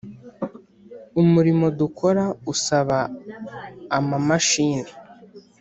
umurimo 1.21 1.65
dukora 1.79 2.23
usaba 2.53 2.99
ama 3.97 4.15
mashini 4.27 4.91